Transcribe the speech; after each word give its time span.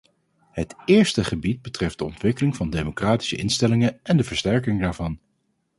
Het 0.51 0.75
eerste 0.85 1.23
gebied 1.23 1.61
betreft 1.61 1.97
de 1.97 2.03
ontwikkeling 2.03 2.55
van 2.55 2.69
democratische 2.69 3.35
instellingen 3.35 3.99
en 4.03 4.17
de 4.17 4.23
versterking 4.23 4.81
daarvan. 4.81 5.19